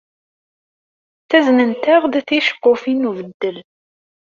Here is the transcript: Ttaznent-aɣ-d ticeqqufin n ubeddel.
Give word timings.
Ttaznent-aɣ-d 1.23 2.13
ticeqqufin 2.27 2.99
n 3.05 3.09
ubeddel. 3.09 3.57